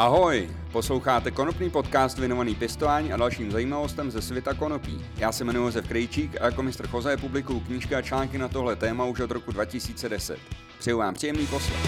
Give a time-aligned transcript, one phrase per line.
[0.00, 5.04] Ahoj, posloucháte konopný podcast věnovaný pěstování a dalším zajímavostem ze světa konopí.
[5.16, 8.76] Já se jmenuji Josef Krejčík a jako mistr Choze publikuju knížky a články na tohle
[8.76, 10.38] téma už od roku 2010.
[10.78, 11.80] Přeju vám příjemný poslech.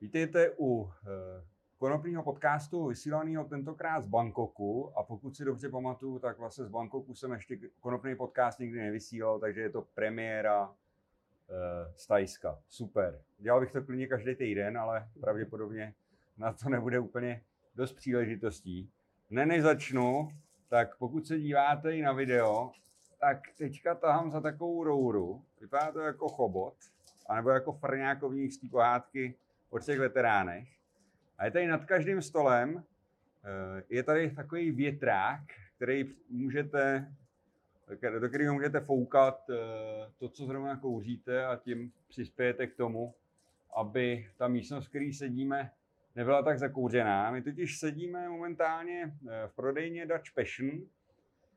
[0.00, 1.44] Vítejte u eh,
[1.78, 7.14] konopního podcastu vysílaného tentokrát z Bangkoku a pokud si dobře pamatuju, tak vlastně z Bangkoku
[7.14, 10.74] jsem ještě konopný podcast nikdy nevysílal, takže je to premiéra uh,
[11.96, 12.58] z Tajska.
[12.68, 13.20] Super.
[13.38, 15.94] Dělal bych to klidně každý týden, ale pravděpodobně
[16.38, 17.42] na to nebude úplně
[17.74, 18.90] dost příležitostí.
[19.30, 20.28] Ne, než začnu,
[20.68, 22.72] tak pokud se díváte i na video,
[23.20, 25.44] tak teďka tahám za takovou rouru.
[25.60, 26.74] Vypadá to jako chobot,
[27.26, 29.34] anebo jako frňákovník z té pohádky
[29.70, 30.77] o těch veteránech.
[31.38, 32.84] A je tady nad každým stolem,
[33.44, 35.40] eh, je tady takový větrák,
[35.76, 37.12] který můžete,
[38.18, 39.54] do kterého můžete foukat eh,
[40.18, 43.14] to, co zrovna kouříte a tím přispějete k tomu,
[43.76, 45.70] aby ta místnost, v které sedíme,
[46.16, 47.30] nebyla tak zakouřená.
[47.30, 50.70] My totiž sedíme momentálně eh, v prodejně Dutch Passion.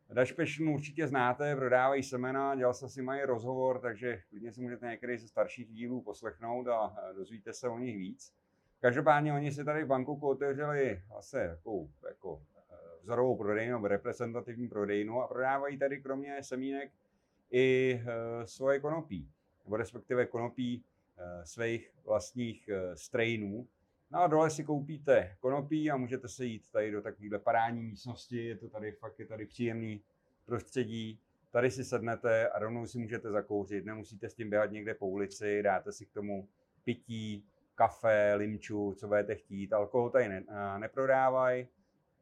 [0.09, 4.87] Dutch Passion určitě znáte, prodávají semena, dělal se si mají rozhovor, takže klidně si můžete
[4.87, 8.40] některý ze starších dílů poslechnout a dozvíte se o nich víc.
[8.81, 12.41] Každopádně oni si tady v Bangkoku otevřeli vlastně jako, jako
[13.01, 16.91] vzorovou prodejnu nebo reprezentativní prodejnu a prodávají tady kromě semínek
[17.51, 19.29] i e, svoje konopí,
[19.65, 20.83] nebo respektive konopí
[21.17, 23.67] e, svých vlastních strainů.
[24.11, 28.45] No a dole si koupíte konopí a můžete se jít tady do takovéhle parání místnosti,
[28.45, 30.01] je to tady fakt je tady příjemný
[30.45, 31.19] prostředí.
[31.51, 35.63] Tady si sednete a rovnou si můžete zakouřit, nemusíte s tím běhat někde po ulici,
[35.63, 36.47] dáte si k tomu
[36.83, 37.45] pití,
[37.81, 39.73] kafe, limču, co budete chtít.
[39.73, 40.43] Alkohol tady ne,
[40.77, 41.67] neprodávají,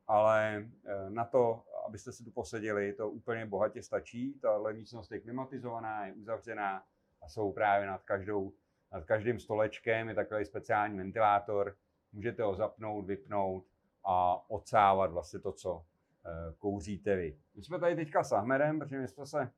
[0.08, 4.34] ale eh, na to, abyste si tu poseděli, to úplně bohatě stačí.
[4.34, 6.84] Tahle místnost je klimatizovaná, je uzavřená
[7.22, 8.54] a jsou právě nad, každou,
[8.92, 11.76] nad každým stolečkem je takový speciální ventilátor.
[12.14, 13.66] Můžete ho zapnout, vypnout
[14.04, 15.86] a odsávat vlastně to, co
[16.26, 17.38] eh, kouříte vy.
[17.56, 19.52] My jsme tady teďka s Ahmedem, protože my jsme se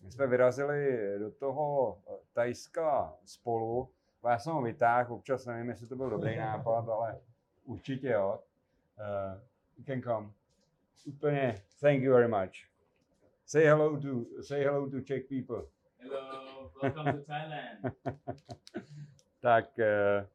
[0.00, 1.98] my jsme vyrazili do toho
[2.32, 3.93] Tajska spolu
[4.30, 7.20] já jsem ho vytáhl, občas nevím, jestli to byl dobrý nápad, ale
[7.64, 8.40] určitě jo.
[8.98, 9.40] Uh,
[9.78, 10.32] you can come.
[11.06, 12.52] Úplně, thank you very much.
[13.46, 15.62] Say hello to, say hello to Czech people.
[15.98, 17.96] Hello, welcome to Thailand.
[19.40, 20.26] tak uh,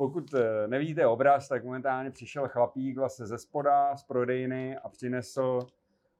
[0.00, 5.58] pokud eh, nevidíte obraz, tak momentálně přišel chlapík vlastně ze spoda, z prodejny a přinesl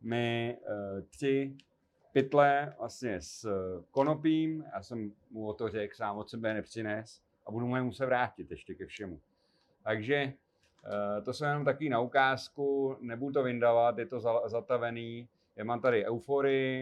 [0.01, 1.57] mi uh, tři
[2.13, 7.23] pytle vlastně s eh, konopím, já jsem mu o to řekl, sám od sebe nepřines
[7.47, 9.21] a budu mu je muset vrátit ještě ke všemu.
[9.85, 15.29] Takže eh, to jsou jenom taky na ukázku, nebudu to vyndavat, je to zatavený.
[15.57, 16.81] Já mám tady euforii,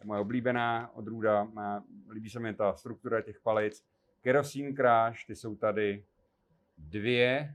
[0.00, 3.84] je moje oblíbená odrůda, má, líbí se mi ta struktura těch palic.
[4.20, 6.04] Kerosene Crash, ty jsou tady
[6.78, 7.54] dvě.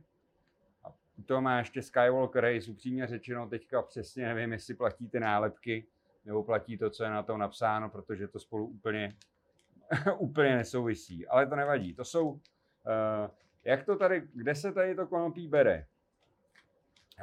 [0.84, 0.94] A
[1.26, 5.86] to má ještě Skywalker Race, upřímně řečeno, teďka přesně nevím, jestli platí ty nálepky,
[6.26, 9.16] nebo platí to, co je na tom napsáno, protože to spolu úplně,
[10.18, 11.28] úplně nesouvisí.
[11.28, 11.94] Ale to nevadí.
[11.94, 12.40] To jsou, uh,
[13.64, 15.86] jak to tady, kde se tady to konopí bere?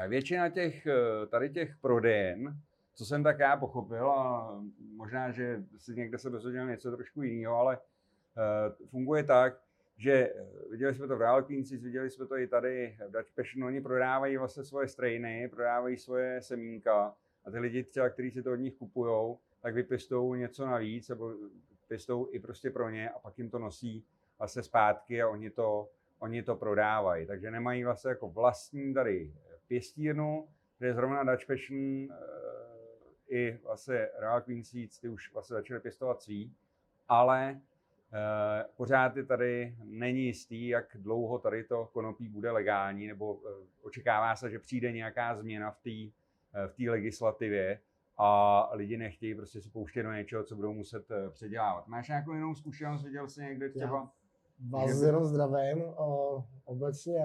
[0.09, 2.61] Většina těch, eh, tady těch prodejen,
[2.95, 4.61] co jsem tak já pochopil, a
[4.97, 9.61] možná, že si někde se dozvěděl něco trošku jiného, ale uh, funguje tak,
[9.97, 10.35] že
[10.71, 13.81] viděli jsme to v Real Queensis, viděli jsme to i tady v Dutch Passion, oni
[13.81, 17.15] prodávají vlastně svoje strainy, prodávají svoje semínka,
[17.49, 21.35] a ty lidi třeba, kteří si to od nich kupují, tak vypěstou něco navíc, nebo
[21.89, 24.05] pěstou i prostě pro ně a pak jim to nosí
[24.39, 27.27] vlastně zpátky a oni to, oni to prodávají.
[27.27, 29.33] Takže nemají vlastně jako vlastní tady
[29.69, 30.49] pěstírnu,
[30.79, 32.09] kde zrovna Dutch Passion e,
[33.29, 36.55] i vlastně Real Queen Seeds, ty už vlastně začaly pěstovat svý,
[37.09, 37.61] ale e,
[38.77, 44.37] pořád je tady není jistý, jak dlouho tady to konopí bude legální, nebo e, očekává
[44.37, 46.28] se, že přijde nějaká změna v té Eh,
[46.69, 47.81] v té legislativě
[48.19, 51.87] a lidi nechtějí prostě si pouštět do něčeho, co budou muset eh, předělávat.
[51.87, 54.11] Máš nějakou jinou zkušenost, viděl jsi někde třeba?
[54.71, 55.85] Vás jenom zdravím.
[55.85, 57.25] O, obecně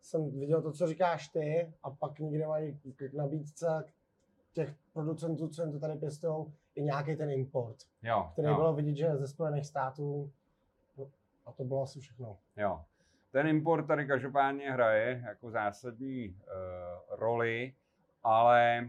[0.00, 3.84] jsem viděl to, co říkáš ty a pak někde mají k nabídce
[4.52, 8.54] těch producentů, co jim to tady pěstují, i nějaký ten import, jo, který jo.
[8.54, 10.32] bylo vidět, že ze Spojených států
[10.98, 11.10] no,
[11.46, 12.38] a to bylo asi všechno.
[12.56, 12.84] Jo.
[13.30, 17.74] Ten import tady každopádně hraje jako zásadní uh, roli
[18.26, 18.88] ale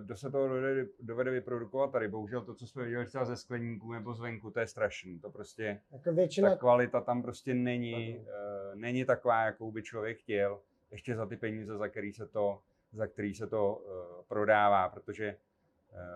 [0.00, 3.92] kdo se toho dovede, dovede vyprodukovat tady, bohužel to, co jsme viděli třeba ze skleníků
[3.92, 5.18] nebo zvenku, to je strašný.
[5.18, 6.50] To prostě, jako většina...
[6.50, 8.26] ta kvalita tam prostě není, uh,
[8.74, 12.62] není taková, jakou by člověk chtěl, ještě za ty peníze, za který se to,
[12.92, 15.36] za který se to uh, prodává, protože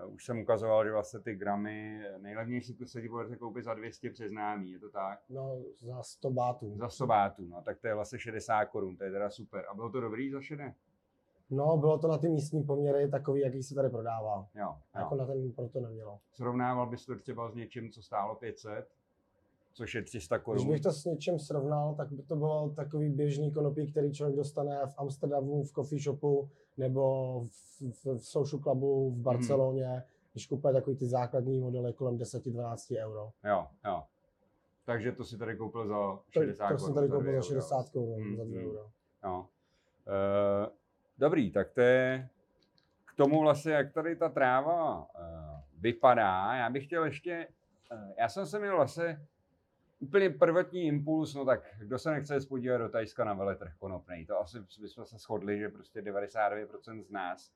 [0.04, 3.74] Uh, už jsem ukazoval, že vlastně ty gramy, nejlevnější to se ti bude koupit za
[3.74, 5.18] 200 přes námí, je to tak?
[5.28, 6.76] No, za 100 bátů.
[6.76, 9.64] Za 100 bátů, no, tak to je vlastně 60 korun, to je teda super.
[9.68, 10.74] A bylo to dobrý za šedé?
[11.56, 14.46] No, bylo to na ty místní poměry takový, jaký se tady prodává.
[14.54, 14.74] Jo, jo.
[14.94, 16.18] Jako na ten proto nemělo.
[16.32, 18.88] Srovnával bys to třeba s něčím, co stálo 500,
[19.72, 20.68] což je 300 Když korun.
[20.68, 24.86] bych to s něčím srovnal, tak by to bylo takový běžný konopí, který člověk dostane
[24.86, 30.02] v Amsterdamu, v coffee shopu, nebo v, v, v social clubu v Barceloně, hmm.
[30.32, 33.30] když kupuje takový ty základní modely kolem 10-12 euro.
[33.44, 34.02] Jo, jo.
[34.86, 36.78] Takže to si tady koupil za To, 60 to korun.
[36.86, 37.42] jsem tady koupil za eura.
[37.42, 38.68] 60 korun, Hmm, za 2 hmm.
[38.68, 38.86] euro.
[39.24, 39.46] Jo.
[40.06, 40.83] E,
[41.19, 42.28] dobrý, tak to je
[43.05, 45.20] k tomu vlastně, jak tady ta tráva e,
[45.78, 46.55] vypadá.
[46.55, 49.26] Já bych chtěl ještě, e, já jsem se měl vlastně
[49.99, 54.26] úplně prvotní impuls, no tak kdo se nechce jít podívat do Tajska na veletrh konopnej,
[54.26, 57.52] to asi bychom se shodli, že prostě 99% z nás,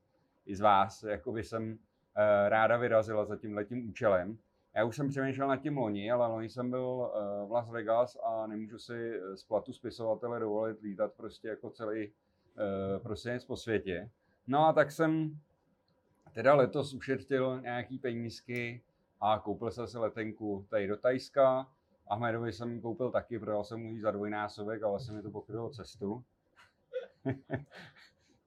[0.47, 1.79] i z vás, jako by jsem
[2.15, 4.39] e, ráda vyrazila za tím letím účelem.
[4.79, 8.17] Já už jsem přemýšlel nad tím loni, ale loni jsem byl eh, v Las Vegas
[8.25, 12.13] a nemůžu si eh, z platu spisovatele dovolit lítat prostě jako celý
[12.59, 14.11] eh, prostě po světě.
[14.47, 15.41] No a tak jsem
[16.33, 18.83] teda letos ušetřil nějaký penízky
[19.21, 21.69] a koupil jsem si letenku tady do Tajska.
[22.07, 25.31] Ahmedovi jsem ji koupil taky, prodal jsem mu ji za dvojnásobek a vlastně mi to
[25.31, 26.25] pokrylo cestu.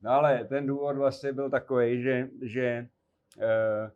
[0.02, 2.88] no ale ten důvod vlastně byl takový, že, že
[3.42, 3.92] eh,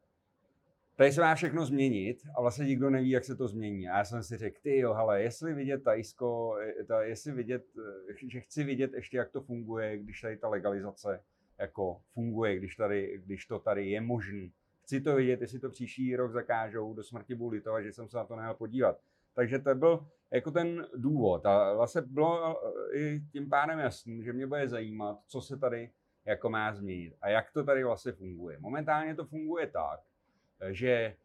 [0.98, 3.90] Tady se má všechno změnit a vlastně nikdo neví, jak se to změní.
[3.90, 7.66] A já jsem si řekl, ty jo, hele, jestli vidět Tajsko, eh, ta, jestli vidět,
[8.10, 11.24] eh, že chci vidět ještě, jak to funguje, když tady ta legalizace
[11.60, 14.52] jako funguje, když, tady, když to tady je možný.
[14.84, 18.18] Chci to vidět, jestli to příští rok zakážou, do smrti budu litovat, že jsem se
[18.18, 19.00] na to nehal podívat.
[19.34, 21.46] Takže to byl jako ten důvod.
[21.46, 25.90] A vlastně bylo eh, i tím pádem jasný, že mě bude zajímat, co se tady
[26.26, 28.58] jako má změnit a jak to tady vlastně funguje.
[28.60, 30.00] Momentálně to funguje tak,
[30.70, 31.16] že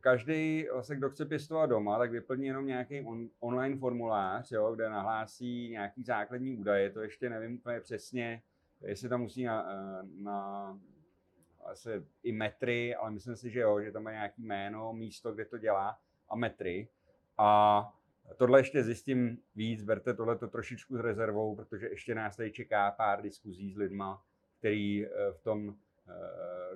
[0.00, 4.88] každý, vlastně, kdo chce pěstovat doma, tak vyplní jenom nějaký on, online formulář, jo, kde
[4.88, 6.90] nahlásí nějaký základní údaje.
[6.90, 8.42] To ještě nevím úplně přesně,
[8.80, 9.66] jestli tam musí na,
[10.22, 10.78] na
[11.64, 11.90] asi
[12.22, 15.58] i metry, ale myslím si, že jo, že tam má nějaký jméno, místo, kde to
[15.58, 15.98] dělá
[16.28, 16.88] a metry.
[17.38, 17.92] A
[18.36, 22.90] tohle ještě zjistím víc, berte tohle to trošičku s rezervou, protože ještě nás tady čeká
[22.90, 24.22] pár diskuzí s lidma,
[24.58, 25.76] který v tom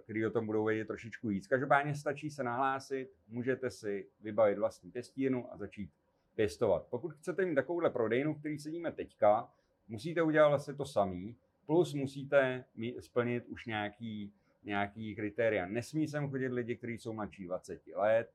[0.01, 1.47] který o tom budou vědět trošičku víc.
[1.47, 5.91] Každopádně stačí se nahlásit, můžete si vybavit vlastní pěstínu a začít
[6.35, 6.87] pěstovat.
[6.91, 9.49] Pokud chcete mít takovouhle prodejnu, který sedíme teďka,
[9.89, 11.37] musíte udělat vlastně to samý,
[11.67, 12.65] plus musíte
[13.01, 14.33] splnit už nějaký,
[14.65, 15.67] nějaký kritéria.
[15.67, 18.33] Nesmí sem chodit lidi, kteří jsou mladší 20 let.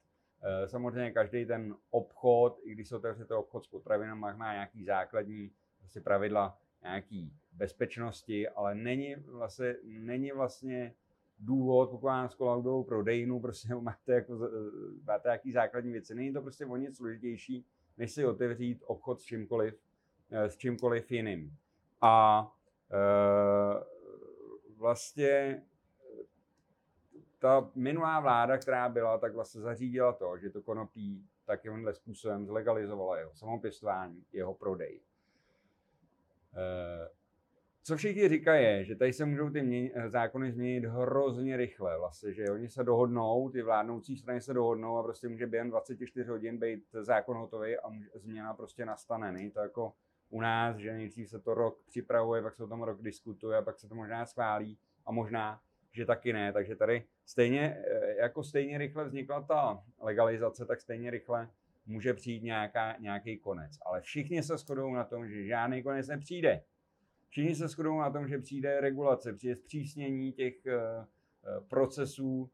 [0.66, 6.02] Samozřejmě každý ten obchod, i když se otevřete obchod s potravinami, má nějaký základní prostě
[6.02, 10.94] pravidla, nějaký bezpečnosti, ale není vlastně, není vlastně
[11.40, 14.40] důvod, pokud mám skolaudovou prodejnu, prostě máte, jako,
[15.04, 16.16] máte nějaký základní věci.
[16.16, 17.66] Není to prostě o nic složitější,
[17.98, 19.76] než si otevřít obchod s čímkoliv,
[20.30, 21.58] s čímkoliv jiným.
[22.02, 22.48] A
[22.92, 22.98] e,
[24.78, 25.64] vlastně
[27.40, 33.18] ta minulá vláda, která byla, tak vlastně zařídila to, že to konopí takovýmhle způsobem zlegalizovala
[33.18, 35.02] jeho samopěstování, jeho prodej.
[36.56, 37.23] E,
[37.84, 41.98] co všichni říkají je, že tady se můžou ty měn, zákony změnit hrozně rychle.
[41.98, 46.30] Vlastně, že oni se dohodnou, ty vládnoucí strany se dohodnou a prostě může během 24
[46.30, 49.32] hodin být zákon hotový a může, změna prostě nastane.
[49.32, 49.94] Není to jako
[50.30, 53.62] u nás, že nejdřív se to rok připravuje, pak se o tom rok diskutuje a
[53.62, 55.62] pak se to možná schválí a možná,
[55.92, 56.54] že taky ne.
[56.54, 57.84] Takže tady stejně,
[58.18, 61.50] jako stejně rychle vznikla ta legalizace, tak stejně rychle
[61.86, 63.78] může přijít nějaká, nějaký konec.
[63.86, 66.64] Ale všichni se shodují na tom, že žádný konec nepřijde.
[67.34, 72.50] Všichni se shodují na tom, že přijde regulace, přijde zpřísnění těch uh, procesů, uh,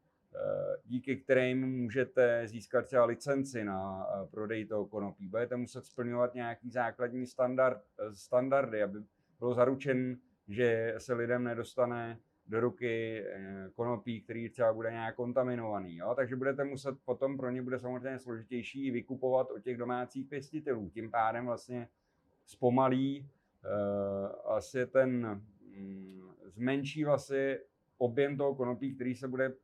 [0.84, 5.28] díky kterým můžete získat třeba licenci na prodej toho konopí.
[5.28, 7.82] Budete muset splňovat nějaký základní standard,
[8.12, 8.98] standardy, aby
[9.38, 10.16] bylo zaručen,
[10.48, 13.24] že se lidem nedostane do ruky
[13.74, 15.96] konopí, který třeba bude nějak kontaminovaný.
[15.96, 16.14] Jo?
[16.16, 20.90] Takže budete muset potom, pro ně bude samozřejmě složitější vykupovat od těch domácích pěstitelů.
[20.90, 21.88] Tím pádem vlastně
[22.46, 23.30] zpomalí
[24.44, 25.40] asi ten
[25.76, 27.58] um, zmenší vlastně
[27.98, 29.56] objem toho konopí, který se bude uh,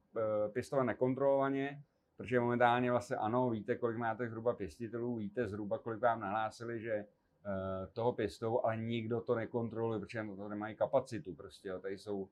[0.53, 1.83] pěstovat nekontrolovaně,
[2.17, 7.05] protože momentálně vlastně ano, víte, kolik máte zhruba pěstitelů, víte zhruba, kolik vám nahlásili, že
[7.05, 11.79] uh, toho pěstou, ale nikdo to nekontroluje, protože to nemají kapacitu prostě.
[11.79, 12.29] Tady jsou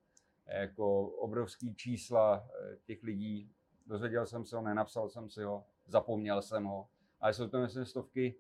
[0.47, 2.49] jako obrovský čísla
[2.85, 3.51] těch lidí,
[3.87, 6.89] dozvěděl jsem se ho, nenapsal jsem si ho, zapomněl jsem ho,
[7.21, 8.35] ale jsou to myslím stovky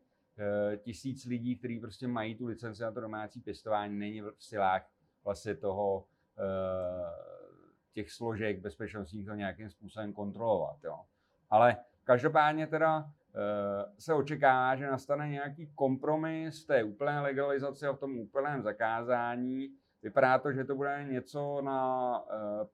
[0.78, 4.90] tisíc lidí, kteří prostě mají tu licenci na to domácí pěstování, není v silách
[5.24, 6.04] vlastně toho,
[7.94, 10.84] těch složek bezpečnostních to nějakým způsobem kontrolovat.
[10.84, 11.00] Jo.
[11.50, 17.92] Ale každopádně teda eh, se očekává, že nastane nějaký kompromis v té úplné legalizaci a
[17.92, 19.68] v tom úplném zakázání.
[20.02, 22.66] Vypadá to, že to bude něco na, eh,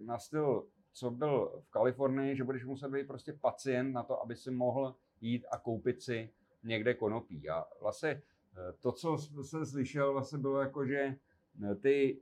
[0.00, 4.36] na styl, co byl v Kalifornii, že budeš muset být prostě pacient na to, aby
[4.36, 6.30] si mohl jít a koupit si
[6.64, 7.48] někde konopí.
[7.48, 11.16] A vlastně eh, to, co jsem slyšel, vlastně bylo jako, že
[11.80, 12.20] ty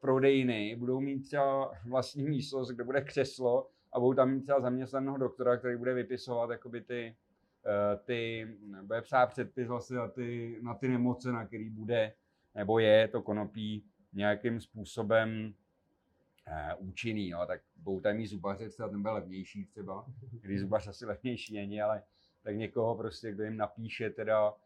[0.00, 5.18] prodejny budou mít třeba vlastní místnost, kde bude křeslo a budou tam mít třeba zaměstnaného
[5.18, 7.16] doktora, který bude vypisovat jakoby ty,
[7.66, 8.48] eh, ty
[8.82, 12.12] bude psát předpis vlastně na ty, na ty nemoce, na který bude
[12.54, 15.54] nebo je to konopí nějakým způsobem
[16.78, 17.44] uh, účinný, jo.
[17.46, 20.06] tak budou tam mít zubaře, třeba ten byl levnější třeba,
[20.40, 22.02] když zubař asi levnější není, ale
[22.42, 24.56] tak někoho prostě, kdo jim napíše teda, uh,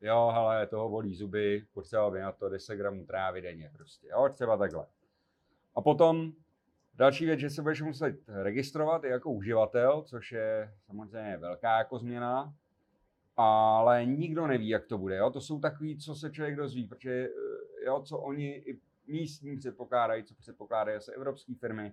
[0.00, 4.28] jo, ale toho volí zuby, potřeba by na to 10 gramů trávy denně prostě, jo,
[4.34, 4.86] třeba takhle.
[5.74, 6.32] A potom
[6.96, 12.54] Další věc, že se budeš muset registrovat jako uživatel, což je samozřejmě velká jako změna,
[13.36, 15.16] ale nikdo neví, jak to bude.
[15.16, 15.30] Jo?
[15.30, 20.24] To jsou takový, co se člověk dozví, protože eh, jo, co oni i místní předpokládají,
[20.24, 21.92] co předpokládají se evropské firmy.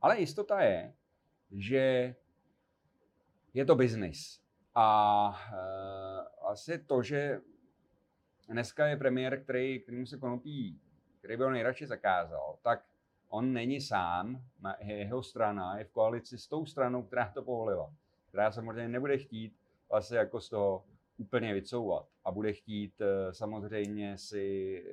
[0.00, 0.94] Ale jistota je,
[1.50, 2.14] že
[3.54, 4.40] je to biznis.
[4.74, 7.40] A uh, asi to, že
[8.48, 10.80] dneska je premiér, který, kterým se konopí,
[11.18, 12.84] který by ho nejradši zakázal, tak
[13.28, 14.42] on není sám,
[14.78, 17.94] jeho strana je v koalici s tou stranou, která to povolila,
[18.28, 19.56] která samozřejmě nebude chtít
[19.90, 20.84] vlastně jako z toho
[21.16, 24.84] úplně vycouvat a bude chtít eh, samozřejmě si,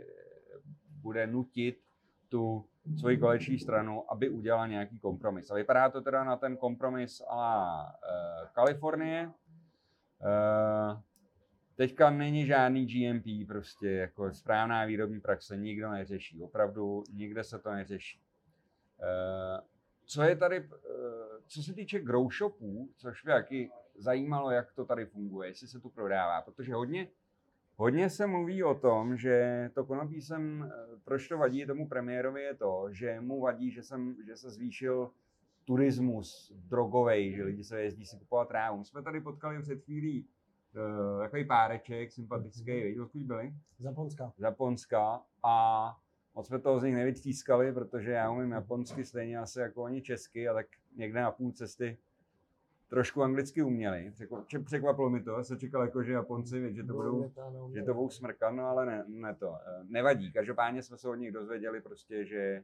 [1.01, 1.81] bude nutit
[2.29, 2.65] tu
[2.99, 5.51] svoji koaliční stranu, aby udělala nějaký kompromis.
[5.51, 9.27] A vypadá to teda na ten kompromis a uh, Kalifornie.
[9.27, 10.99] Uh,
[11.75, 16.41] teďka není žádný GMP, prostě jako správná výrobní praxe, nikdo neřeší.
[16.41, 18.25] Opravdu nikde se to neřeší.
[19.01, 19.61] Eh,
[20.05, 24.85] co je tady, eh, co se týče grow shopů, což by jaký zajímalo, jak to
[24.85, 27.07] tady funguje, jestli se tu prodává, protože hodně,
[27.75, 32.43] hodně se mluví o tom, že to konopí sem, eh, proč to vadí tomu premiérovi
[32.43, 35.11] je to, že mu vadí, že, jsem, že se zvýšil
[35.65, 38.77] turismus drogový, že lidi se jezdí si kupovat trávu.
[38.77, 40.27] My jsme tady potkali před chvílí
[40.75, 43.03] uh, takový páreček sympatický, mm-hmm.
[43.03, 43.53] odkud byli?
[43.79, 44.33] Z Japonska.
[44.37, 45.95] Z Japonska a
[46.35, 50.47] moc jsme toho z nich nevytřískali, protože já umím japonsky stejně asi jako oni česky
[50.47, 50.65] a tak
[50.95, 51.97] někde na půl cesty
[52.87, 54.11] trošku anglicky uměli.
[54.65, 57.31] Překvapilo mi to, jsem čekal jako, že Japonci, že to budou,
[57.73, 60.31] že to budou smrkat, no ale ne, ne to, eh, nevadí.
[60.31, 62.63] Každopádně jsme se od nich dozvěděli prostě, že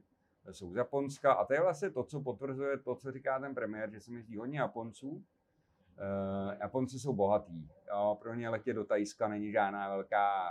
[0.50, 3.90] jsou z Japonska a to je vlastně to, co potvrzuje to, co říká ten premiér,
[3.90, 5.10] že se zdí hodně Japonců.
[5.10, 7.70] Uh, Japonci jsou bohatí.
[7.88, 10.50] Jo, pro ně letět do Tajska není žádná velká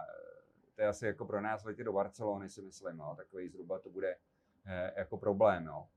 [0.81, 3.89] to je asi jako pro nás letět do Barcelony, si myslím, no, takový zhruba to
[3.89, 4.15] bude
[4.65, 5.87] eh, jako problém, jo.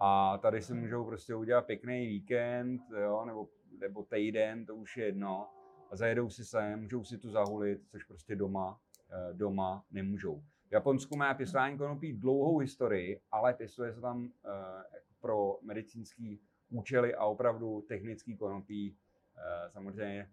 [0.00, 3.48] A tady si můžou prostě udělat pěkný víkend, jo, nebo,
[3.80, 5.48] nebo týden, to už je jedno,
[5.90, 10.42] a zajedou si sem, můžou si tu zahulit, což prostě doma, eh, doma nemůžou.
[10.68, 17.14] V Japonsku má pěstování konopí dlouhou historii, ale pěstuje se tam eh, pro medicínský účely
[17.14, 18.96] a opravdu technický konopí.
[19.36, 20.30] Eh, samozřejmě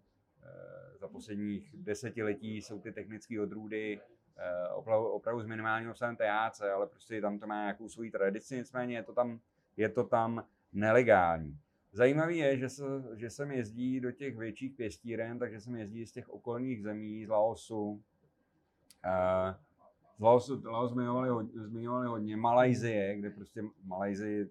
[1.02, 4.00] za posledních desetiletí jsou ty technické odrůdy
[4.36, 8.56] eh, opravdu, opravdu s minimálním obsahem THC, ale prostě tam to má nějakou svoji tradici,
[8.56, 9.40] nicméně je to tam,
[9.76, 11.58] je to tam nelegální.
[11.92, 12.84] Zajímavé je, že, se,
[13.16, 17.28] že sem jezdí do těch větších pěstíren, takže sem jezdí z těch okolních zemí, z
[17.28, 17.90] Laosu.
[17.90, 18.02] Uh,
[20.18, 24.50] z Laosu, Laos zmiňovali, zmiňovali hodně, Malajzie, kde prostě Malajzi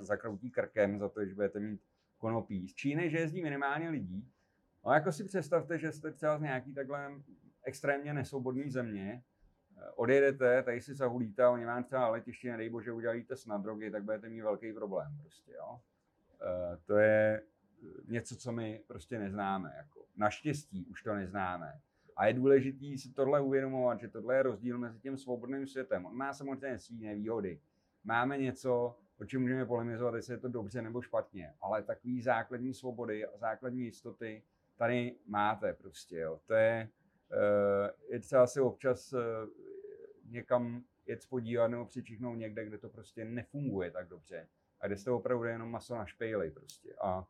[0.00, 1.80] zakroutí krkem za to, že budete mít
[2.18, 2.68] konopí.
[2.68, 4.32] Z Číny, že jezdí minimálně lidí,
[4.84, 7.10] No jako si představte, že jste třeba z nějaký takhle
[7.64, 9.22] extrémně nesvobodný země, eh,
[9.94, 14.28] odjedete, tady si zahulíte oni vám třeba letiště, nedej bože, udělíte na drogy, tak budete
[14.28, 15.80] mít velký problém prostě, jo.
[16.42, 17.42] E, to je
[18.08, 20.04] něco, co my prostě neznáme, jako.
[20.16, 21.80] Naštěstí už to neznáme.
[22.16, 26.06] A je důležité si tohle uvědomovat, že tohle je rozdíl mezi tím svobodným světem.
[26.06, 27.60] On má samozřejmě svý nevýhody.
[28.04, 32.74] Máme něco, o čem můžeme polemizovat, jestli je to dobře nebo špatně, ale takový základní
[32.74, 34.42] svobody a základní jistoty
[34.76, 36.40] tady máte prostě, jo.
[36.46, 36.88] To je,
[37.30, 39.20] uh, je třeba si občas uh,
[40.32, 44.48] někam jet podívat nebo přičichnout někde, kde to prostě nefunguje tak dobře
[44.80, 46.94] a kde jste opravdu jenom maso na špejli prostě.
[47.02, 47.26] A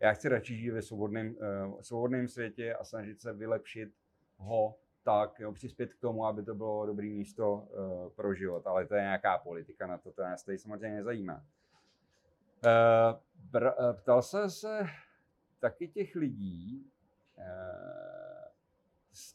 [0.00, 1.36] já chci radši žít ve svobodném,
[1.66, 3.94] uh, svobodném světě a snažit se vylepšit
[4.36, 8.66] ho tak, jo, přispět k tomu, aby to bylo dobré místo uh, pro život.
[8.66, 11.36] Ale to je nějaká politika na to, to nás tady samozřejmě nezajímá.
[12.64, 13.20] Uh,
[13.52, 14.86] br- ptal se se
[15.60, 16.90] taky těch lidí,
[17.38, 18.50] eh,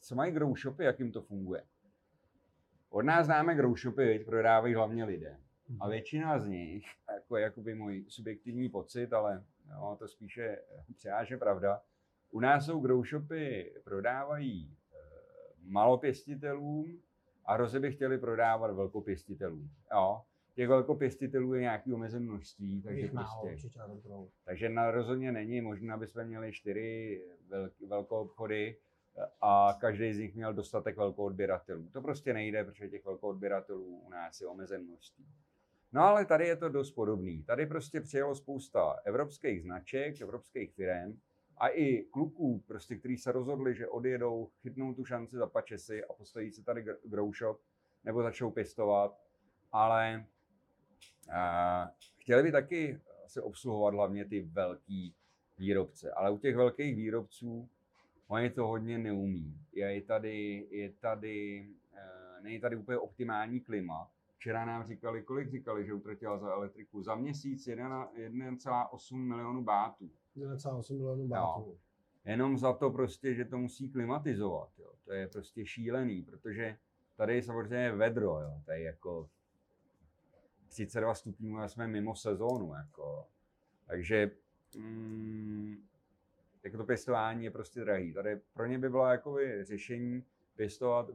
[0.01, 1.63] co mají growshopy, jak jim to funguje.
[2.93, 5.38] Od nás známe growshopy, prodávají hlavně lidé.
[5.79, 10.57] A většina z nich, jako je jakoby můj subjektivní pocit, ale jo, to spíše
[10.95, 11.81] převážně pravda,
[12.31, 14.98] u nás jsou grow shopy, prodávají e,
[15.62, 17.01] malopěstitelům
[17.45, 19.69] a hrozně by chtěli prodávat velkopěstitelům.
[19.93, 20.21] Jo.
[20.53, 23.69] Těch velkopěstitelů je nějaký omezené množství, takže Jich málo, prostě,
[24.43, 28.77] takže na rozhodně není možné, aby jsme měli čtyři velk, velkou obchody
[29.41, 31.89] a každý z nich měl dostatek velkou odběratelů.
[31.89, 35.25] To prostě nejde, protože těch velkou odběratelů u nás je omezen množství.
[35.94, 37.44] No ale tady je to dost podobný.
[37.44, 41.20] Tady prostě přijelo spousta evropských značek, evropských firm
[41.58, 46.13] a i kluků, prostě, kteří se rozhodli, že odjedou, chytnou tu šanci za pačesy a
[46.13, 47.62] postaví se tady grow shop
[48.03, 49.18] nebo začnou pěstovat,
[49.72, 50.25] ale
[51.27, 51.88] uh,
[52.18, 55.15] chtěli by taky se obsluhovat hlavně ty velký
[55.58, 56.12] výrobce.
[56.12, 57.70] Ale u těch velkých výrobců
[58.31, 59.57] oni to hodně neumí.
[59.73, 64.11] Je tady, je tady, uh, není tady úplně optimální klima.
[64.35, 67.03] Včera nám říkali, kolik říkali, že utratila za elektriku?
[67.03, 70.11] Za měsíc 1,8 milionů bátů.
[70.38, 71.77] 1,8 milionů bátů.
[72.25, 74.69] Jenom za to prostě, že to musí klimatizovat.
[74.77, 74.93] Jo.
[75.05, 76.77] To je prostě šílený, protože
[77.15, 78.39] tady je samozřejmě vedro.
[78.39, 78.61] Jo.
[78.65, 79.29] To je jako
[80.67, 82.73] 32 stupňů a jsme mimo sezónu.
[82.73, 83.25] Jako.
[83.88, 84.31] Takže
[84.77, 85.90] mm,
[86.63, 88.13] jako to pěstování je prostě drahý.
[88.13, 90.25] Tady pro ně by bylo jakoby řešení
[90.56, 91.10] pěstovat,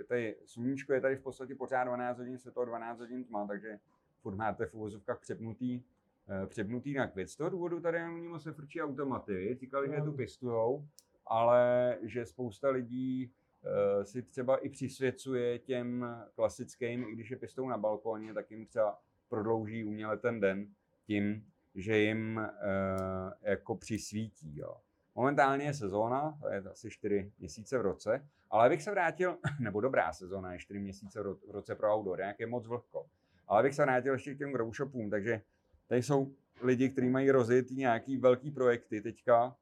[0.00, 3.46] eh, tady sluníčko je tady v podstatě pořád 12 hodin, se to 12 hodin tma,
[3.46, 3.78] takže
[4.20, 5.82] furt máte v uvozovkách přepnutý,
[6.28, 7.30] eh, přepnutý na květ.
[7.30, 7.98] Z toho důvodu tady
[8.34, 10.88] u se frčí automaty, říkali, že tu pěstujou,
[11.26, 13.32] ale že spousta lidí
[13.64, 18.66] uh, si třeba i přisvěcuje těm klasickým, i když je pěstou na balkóně, tak jim
[18.66, 20.74] třeba prodlouží uměle ten den
[21.06, 21.46] tím,
[21.76, 24.58] že jim uh, jako přisvítí.
[24.58, 24.76] Jo.
[25.14, 29.80] Momentálně je sezóna, to je asi 4 měsíce v roce, ale abych se vrátil, nebo
[29.80, 33.06] dobrá sezóna je 4 měsíce v roce pro outdoor, jak je moc vlhko.
[33.48, 35.42] Ale abych se vrátil ještě k těm grow shopům, takže
[35.88, 39.56] tady jsou lidi, kteří mají rozjet nějaký velký projekty teďka.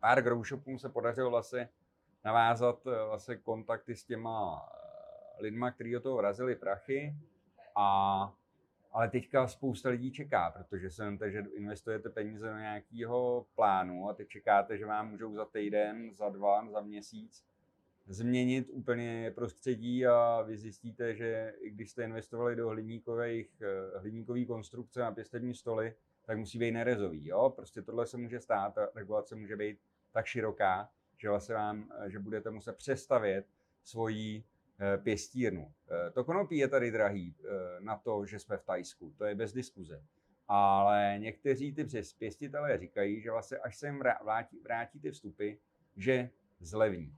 [0.00, 1.68] Pár grow shopům se podařilo vlastně
[2.24, 4.62] navázat eh, vlastně kontakty s těma
[5.38, 7.16] eh, lidma, kteří o toho vrazili prachy
[7.76, 8.37] a
[8.98, 14.14] ale teďka spousta lidí čeká, protože se vemte, že investujete peníze do nějakého plánu a
[14.14, 17.44] teď čekáte, že vám můžou za týden, za dva, za měsíc
[18.06, 24.46] změnit úplně prostředí a vy zjistíte, že i když jste investovali do hliníkových, eh, hliníkových
[24.46, 25.94] konstrukce na pěstební stoly,
[26.26, 27.26] tak musí být nerezový.
[27.26, 27.52] Jo?
[27.56, 29.78] Prostě tohle se může stát a regulace může být
[30.12, 33.46] tak široká, že vlastně vám, eh, že budete muset přestavět
[33.84, 34.44] svoji
[35.02, 35.72] pěstírnu.
[36.14, 37.34] To konopí je tady drahý
[37.78, 40.02] na to, že jsme v Tajsku, to je bez diskuze.
[40.48, 41.86] Ale někteří ty
[42.18, 45.52] pěstitelé říkají, že vlastně až se jim vrátí, vrátí ty vstupy,
[45.96, 47.16] že zlevní.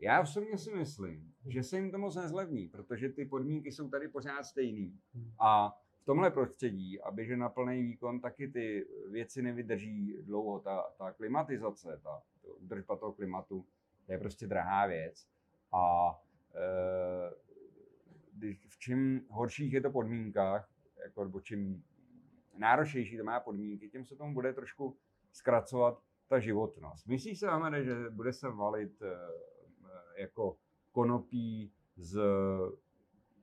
[0.00, 4.08] Já osobně si myslím, že se jim to moc nezlevní, protože ty podmínky jsou tady
[4.08, 5.00] pořád stejný.
[5.38, 10.60] A v tomhle prostředí, aby že na plný výkon, taky ty věci nevydrží dlouho.
[10.60, 12.22] Ta, ta klimatizace, ta
[12.56, 13.66] udržba toho klimatu,
[14.06, 15.28] to je prostě drahá věc.
[15.72, 16.14] A
[16.54, 17.34] e,
[18.68, 20.70] v čím horších je to podmínkách,
[21.04, 21.84] jako, nebo čím
[22.58, 24.96] náročnější to má podmínky, tím se tomu bude trošku
[25.32, 27.06] zkracovat ta životnost.
[27.06, 29.16] Myslíš se, Amade, že bude se valit e,
[30.22, 30.56] jako
[30.92, 32.20] konopí z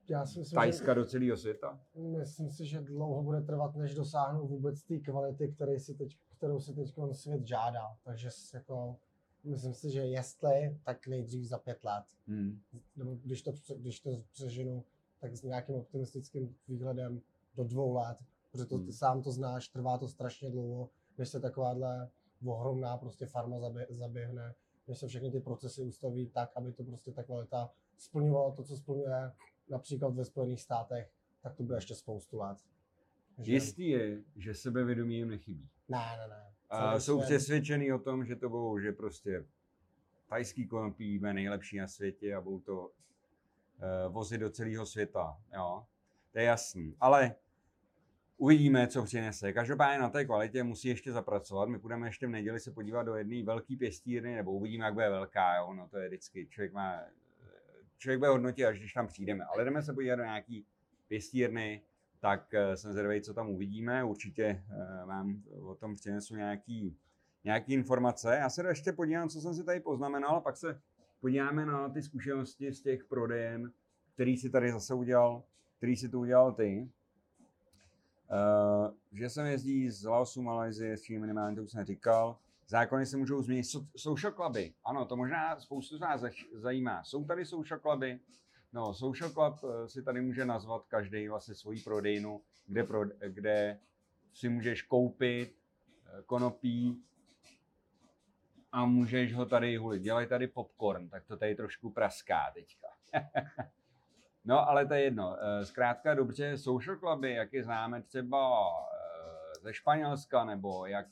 [0.09, 1.79] já si myslím, Tajska že, do celého světa?
[1.95, 6.59] Myslím si, že dlouho bude trvat, než dosáhnou vůbec té kvality, který si teď, kterou
[6.59, 7.97] si teď svět žádá.
[8.03, 8.97] Takže jako,
[9.43, 12.03] myslím si, že jestli, tak nejdřív za pět let.
[12.27, 12.61] Hmm.
[12.95, 14.83] Nebo když to, když to přeženu,
[15.19, 17.21] tak s nějakým optimistickým výhledem
[17.55, 18.17] do dvou let.
[18.51, 18.85] Protože to, hmm.
[18.85, 22.09] ty sám to znáš, trvá to strašně dlouho, než se takováhle
[22.45, 23.57] ohromná prostě farma
[23.89, 24.55] zaběhne
[24.87, 28.77] že se všechny ty procesy ustaví tak, aby to prostě ta kvalita splňovalo to, co
[28.77, 29.31] splňuje
[29.69, 32.57] například ve Spojených státech, tak to bude ještě spoustu let.
[33.37, 33.53] Že...
[33.53, 35.69] Jistý je, že sebevědomí jim nechybí.
[35.89, 36.50] Ne, ne, ne.
[36.71, 37.25] A jsou svět...
[37.25, 39.45] přesvědčený o tom, že to budou, že prostě
[40.29, 45.37] tajský konopí bude nejlepší na světě a budou to uh, vozit do celého světa.
[45.53, 45.85] Jo?
[46.31, 46.95] To je jasný.
[46.99, 47.35] Ale
[48.41, 49.53] Uvidíme, co přinese.
[49.53, 51.69] Každopádně na té kvalitě musí ještě zapracovat.
[51.69, 55.09] My budeme ještě v neděli se podívat do jedné velké pěstírny, nebo uvidíme, jak bude
[55.09, 55.55] velká.
[55.55, 55.73] Jo?
[55.73, 56.99] No to je vždycky, člověk má,
[57.97, 59.45] člověk bude hodnotit, až když tam přijdeme.
[59.45, 60.65] Ale jdeme se podívat do nějaký
[61.07, 61.81] pěstírny,
[62.21, 64.03] tak eh, jsem zvědavý, co tam uvidíme.
[64.03, 66.97] Určitě eh, vám o tom přinesu nějaký,
[67.43, 68.35] nějaký informace.
[68.35, 70.81] Já se ještě podívám, co jsem si tady poznamenal, a pak se
[71.21, 73.71] podíváme na ty zkušenosti z těch prodejen,
[74.13, 75.43] který si tady zase udělal,
[75.77, 76.89] který si to udělal ty.
[78.31, 82.37] Uh, že sem jezdí z Laosu, Malajzie, s čím minimálně to už jsem říkal.
[82.67, 83.63] Zákony se můžou změnit.
[83.63, 87.03] So, social cluby, ano, to možná spoustu z vás zajímá.
[87.03, 88.19] Jsou tady social cluby,
[88.73, 93.79] No, Social Club eh, si tady může nazvat každý vlastně svoji prodejnu, kde, pro, kde
[94.33, 95.55] si můžeš koupit
[96.05, 97.03] eh, konopí
[98.71, 100.01] a můžeš ho tady hulit.
[100.01, 102.87] Dělají tady popcorn, tak to tady trošku praská teďka.
[104.45, 105.37] no, ale to je jedno.
[105.39, 108.67] Eh, zkrátka dobře, social cluby, jak je známe třeba
[109.61, 111.07] ze Španělska, nebo jak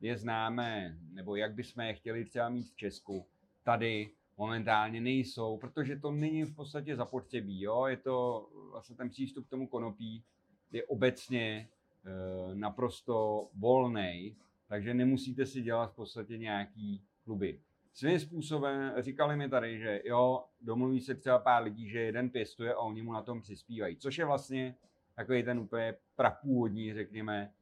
[0.00, 3.26] je známe, nebo jak bychom je chtěli třeba mít v Česku,
[3.62, 4.10] tady
[4.42, 7.62] momentálně nejsou, protože to není v podstatě zapotřebí.
[7.62, 7.86] Jo?
[7.86, 10.24] Je to vlastně ten přístup k tomu konopí
[10.72, 14.36] je obecně e, naprosto volný,
[14.68, 17.60] takže nemusíte si dělat v podstatě nějaký kluby.
[17.92, 22.74] Svým způsobem říkali mi tady, že jo, domluví se třeba pár lidí, že jeden pěstuje
[22.74, 24.74] a oni mu na tom přispívají, což je vlastně
[25.14, 27.52] takový ten úplně prapůvodní, řekněme,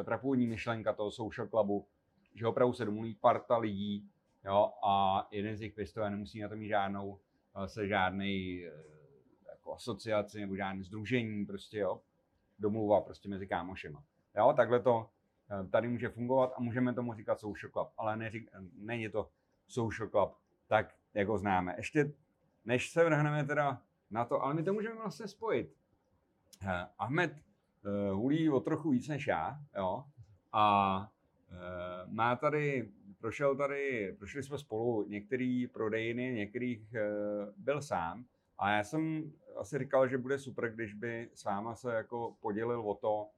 [0.00, 1.86] eh, prapůvodní myšlenka toho social clubu,
[2.34, 4.10] že opravdu se domluví parta lidí,
[4.44, 7.20] jo, a jeden z nich pěstuje nemusí na to mít žádnou,
[7.66, 8.72] se žádný eh,
[9.50, 12.00] jako asociaci nebo žádné združení, prostě jo,
[12.58, 14.04] domluva prostě mezi kámošema.
[14.36, 15.10] Jo, takhle to
[15.50, 19.30] eh, tady může fungovat a můžeme tomu říkat social club, ale neřík, není to
[19.68, 21.74] social club, tak jako známe.
[21.76, 22.12] Ještě
[22.64, 25.74] než se vrhneme teda na to, ale my to můžeme vlastně spojit.
[26.66, 27.36] Eh, Ahmed
[28.12, 30.04] hulí o trochu víc než já, jo,
[30.52, 31.08] a
[32.06, 37.00] má tady prošel tady, prošli jsme spolu některé prodejny, některých eh,
[37.56, 38.24] byl sám.
[38.58, 42.80] A já jsem asi říkal, že bude super, když by s váma se jako podělil
[42.80, 43.28] o to,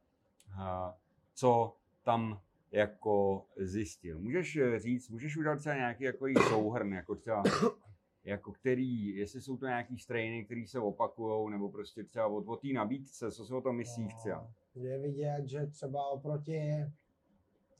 [0.60, 0.92] eh,
[1.34, 2.40] co tam
[2.72, 4.18] jako zjistil.
[4.18, 7.42] Můžeš říct, můžeš udělat třeba nějaký jako souhrn, jako třeba
[8.24, 12.60] jako který, jestli jsou to nějaký strainy, které se opakují, nebo prostě třeba od, od
[12.60, 14.50] té nabídce, co si o tom myslíš třeba?
[14.74, 16.86] Je vidět, že třeba oproti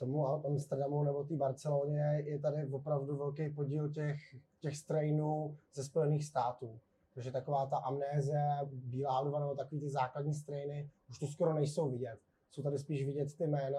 [0.03, 6.25] tomu Amsterdamu nebo té Barceloně je tady opravdu velký podíl těch, těch strainů ze Spojených
[6.25, 6.81] států.
[7.15, 8.41] Takže taková ta amnéze,
[8.73, 12.19] bílá hluva nebo takový ty základní strainy už tu skoro nejsou vidět.
[12.51, 13.79] Jsou tady spíš vidět ty jména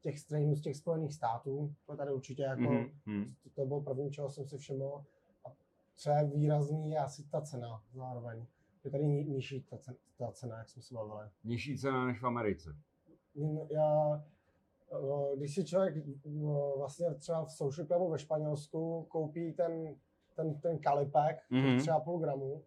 [0.00, 1.74] těch strainů z těch Spojených států.
[1.86, 3.34] To tady určitě jako, mm-hmm.
[3.42, 5.04] to, to bylo první, čeho jsem si všiml.
[5.44, 5.48] A
[5.96, 8.46] co je výrazný, je asi ta cena zároveň.
[8.84, 11.30] Je tady nižší ta cena, ta cena jak jsme se bavili.
[11.44, 12.76] Nižší cena než v Americe.
[13.70, 14.33] Já, Eh,
[15.36, 15.94] když si člověk
[16.76, 19.96] vlastně třeba v Social Clubu ve Španělsku koupí ten,
[20.36, 21.80] ten, ten kalipek, mm-hmm.
[21.80, 22.62] třeba půl gramu,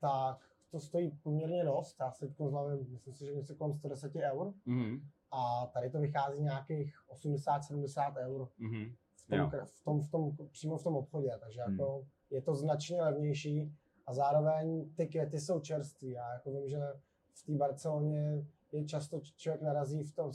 [0.00, 0.38] tak
[0.70, 1.96] to stojí poměrně dost.
[2.00, 4.52] Já si to znamená, myslím si, že něco kolem 110 eur.
[4.66, 5.00] Mm-hmm.
[5.30, 8.48] A tady to vychází nějakých 80-70 eur.
[8.60, 8.92] Mm-hmm.
[9.16, 11.72] V tom, v tom, v tom, přímo v tom obchodě, takže mm.
[11.72, 13.72] jako je to značně levnější
[14.06, 16.10] a zároveň ty květy jsou čerství.
[16.10, 16.78] Já jako vím, že
[17.34, 20.32] v té Barceloně je často člověk narazí v tom,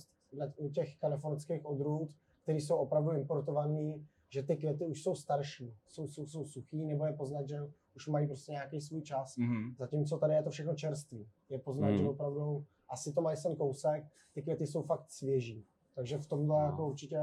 [0.58, 3.94] u těch kalifornských odrůd, které jsou opravdu importované,
[4.30, 7.60] že ty květy už jsou starší, jsou, jsou, jsou suchý, nebo je poznat, že
[7.96, 9.38] už mají prostě nějaký svůj čas.
[9.38, 9.76] Mm-hmm.
[9.76, 11.28] Zatímco tady je to všechno čerstvý.
[11.50, 11.96] Je poznat, mm-hmm.
[11.96, 12.10] že mhm.
[12.10, 15.66] opravdu asi to mají sem kousek, ty květy jsou fakt svěží.
[15.96, 16.66] Takže v tomhle no.
[16.66, 17.20] jako určitě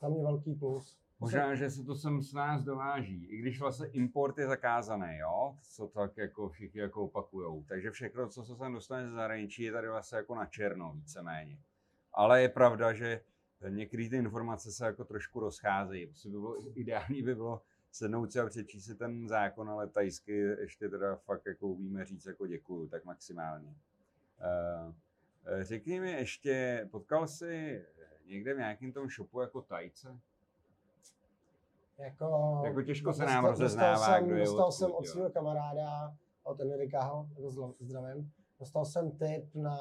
[0.00, 0.98] za mě velký plus.
[1.20, 5.56] Možná, že se to sem s nás dováží, i když vlastně import je zakázaný, jo,
[5.62, 7.64] co tak jako všichni jako opakujou.
[7.64, 11.58] Takže všechno, co se sem dostane ze zahraničí, je tady vlastně jako na černo víceméně
[12.16, 13.20] ale je pravda, že
[13.68, 16.06] některé ty informace se jako trošku rozcházejí.
[16.06, 20.32] Prostě by bylo, ideální by bylo sednout si a přečíst si ten zákon, ale tajsky
[20.32, 23.68] ještě teda fakt jako umíme říct jako děkuju, tak maximálně.
[23.68, 24.92] Uh,
[25.62, 27.84] řekni mi ještě, potkal jsi
[28.26, 30.18] někde v nějakém tom shopu jako tajce?
[31.98, 37.28] Jako, jako těžko se nám rozeznává, kdo je Dostal jsem od svého kamaráda, od Enrikaho,
[37.36, 39.78] jako zdravím, dostal jsem tip na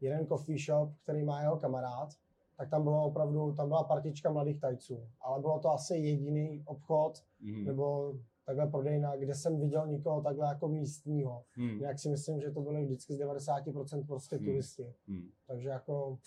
[0.00, 2.08] jeden coffee shop, který má jeho kamarád,
[2.56, 5.08] tak tam bylo opravdu, tam byla partička mladých tajců.
[5.20, 7.64] Ale bylo to asi jediný obchod, mm.
[7.64, 8.14] nebo
[8.46, 11.44] takhle prodejna, kde jsem viděl nikoho takhle jako místního.
[11.52, 11.80] Hmm.
[11.80, 14.44] Jak si myslím, že to byly vždycky z 90% prostě hmm.
[14.44, 14.94] turisti.
[15.06, 15.28] Hmm.
[15.46, 16.18] Takže jako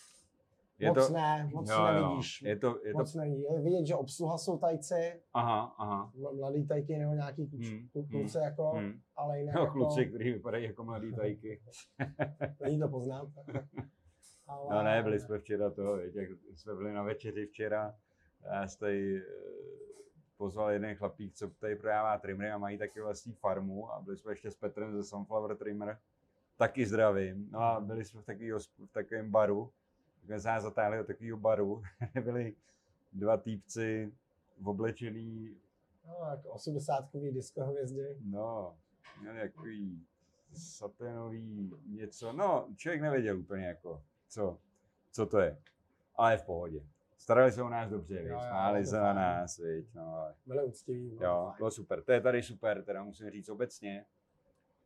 [0.79, 2.41] je moc to, ne, moc jo, nevidíš.
[2.41, 3.19] Je to, je moc to...
[3.19, 3.43] není.
[3.43, 6.11] Je vidět, že obsluha jsou tajci, aha, aha.
[6.35, 8.99] mladý tajky nebo nějaký kluci, hmm, kluci hmm, jako, hmm.
[9.15, 9.73] ale jinak no, jako...
[9.73, 11.61] kluci, kteří vypadají jako mladý tajky.
[12.61, 13.33] není to poznám.
[14.47, 14.75] ale...
[14.75, 17.95] No ne, byli jsme včera to, jak jsme byli na večeři včera,
[18.45, 19.21] já jste eh,
[20.37, 24.31] pozval jeden chlapík, co tady prodává trimmery a mají taky vlastní farmu a byli jsme
[24.31, 25.99] ještě s Petrem ze Sunflower Trimmer,
[26.57, 27.49] taky zdravím.
[27.51, 29.71] No a byli jsme v, takový, v takovém baru,
[30.27, 31.83] jsme se zatáhli do takového baru,
[32.23, 32.55] byli
[33.13, 34.13] dva týpci
[34.63, 35.57] oblečený.
[36.07, 38.17] No, jako 80 disco hvězdy.
[38.21, 38.77] No,
[39.21, 40.05] měli takový
[40.53, 44.59] saténový něco, no, člověk nevěděl úplně jako, co,
[45.11, 45.61] co to je,
[46.15, 46.83] ale v pohodě.
[47.17, 50.33] Starali se o nás dobře, jo, smáli se na nás, víc, no.
[50.45, 51.17] Byli úctiví.
[51.21, 54.05] Jo, bylo super, to je tady super, teda musím říct obecně,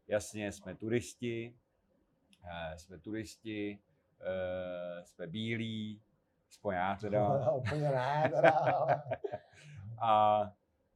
[0.08, 1.56] jasně, jsme turisti,
[2.43, 3.80] eh, jsme turisti,
[4.21, 6.01] eh, jsme bílí,
[6.49, 7.51] aspoň já teda.
[7.55, 9.01] Úplně ne, teda, ale...
[10.03, 10.43] A,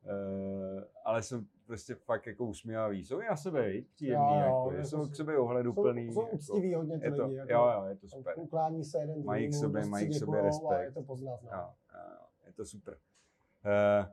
[0.06, 3.06] eh, ale jsou prostě fakt jako usmívavý.
[3.06, 6.08] Jsou i na sebe, příjemný, Jo, jo, jako, jako jsou k sobě ohleduplný.
[6.08, 7.36] Jsou, jsou jako, uctiví hodně ty je to, lidi.
[7.36, 8.34] Jako, jo, jo, je to super.
[8.38, 10.94] Uklání se jeden Mají k sobě- mají k sobě a je respekt.
[10.94, 11.40] to poznat.
[11.44, 12.98] Jo, jo, jo, je to super.
[13.66, 14.06] Uh,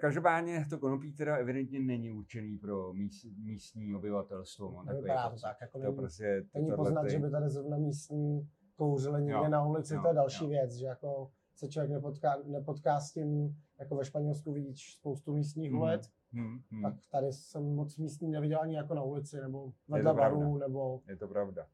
[0.00, 4.72] Každopádně to konopí teda evidentně není určený pro míst, místní obyvatelstvo.
[4.72, 5.42] Mám takový Vypadá to pocit.
[5.42, 5.56] tak.
[5.60, 9.32] Jako To není, prostě, to není poznat, ty- že by tady zrovna místní kouřili někde
[9.38, 10.50] Jo, na ulici, jo, to je další jo.
[10.50, 15.72] věc, že jako se člověk nepotká, nepotká s tím, jako ve Španělsku vidíš spoustu místních
[15.72, 15.80] Mhm.
[15.80, 20.14] ulic, Hmm, hmm, tak tady jsem moc místní neviděl ani jako na ulici, nebo vedle
[20.14, 21.66] barů, nebo Je to pravda.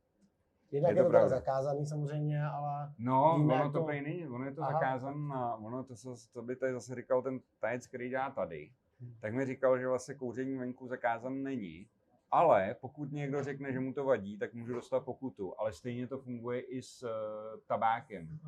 [0.73, 1.37] Jinak Je je to to, teda pravda.
[1.37, 4.73] zakázaný samozřejmě, ale No, Víme, ono jako- to prej není, ono je to Aha.
[4.73, 8.71] zakázané a ono to, se- to by tady zase říkal ten tajec, který dělá tady,
[9.01, 9.15] Hmm.
[9.21, 11.87] tak mi říkal, že vlastně kouření venku zakázané není,
[12.31, 16.19] ale pokud někdo řekne, že mu to vadí, tak může dostat pokutu, ale stejně to
[16.19, 18.39] funguje i s uh, tabákem.